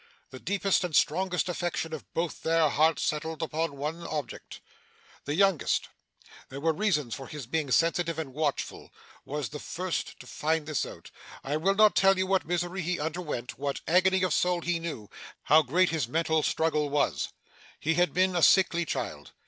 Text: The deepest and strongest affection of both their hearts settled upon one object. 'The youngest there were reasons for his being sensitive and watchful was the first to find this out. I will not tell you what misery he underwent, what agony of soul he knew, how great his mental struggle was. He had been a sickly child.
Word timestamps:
The 0.31 0.39
deepest 0.39 0.83
and 0.83 0.95
strongest 0.95 1.47
affection 1.47 1.93
of 1.93 2.11
both 2.15 2.41
their 2.41 2.69
hearts 2.69 3.03
settled 3.03 3.43
upon 3.43 3.77
one 3.77 4.01
object. 4.07 4.59
'The 5.25 5.35
youngest 5.35 5.89
there 6.49 6.59
were 6.59 6.73
reasons 6.73 7.13
for 7.13 7.27
his 7.27 7.45
being 7.45 7.69
sensitive 7.69 8.17
and 8.17 8.33
watchful 8.33 8.91
was 9.25 9.49
the 9.49 9.59
first 9.59 10.19
to 10.19 10.25
find 10.25 10.65
this 10.65 10.87
out. 10.87 11.11
I 11.43 11.55
will 11.55 11.75
not 11.75 11.95
tell 11.95 12.17
you 12.17 12.25
what 12.25 12.47
misery 12.47 12.81
he 12.81 12.99
underwent, 12.99 13.59
what 13.59 13.81
agony 13.87 14.23
of 14.23 14.33
soul 14.33 14.61
he 14.61 14.79
knew, 14.79 15.07
how 15.43 15.61
great 15.61 15.89
his 15.89 16.07
mental 16.07 16.41
struggle 16.41 16.89
was. 16.89 17.29
He 17.79 17.93
had 17.93 18.11
been 18.11 18.35
a 18.35 18.41
sickly 18.41 18.85
child. 18.85 19.33